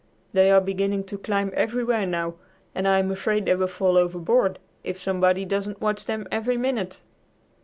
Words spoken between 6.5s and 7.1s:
minute!"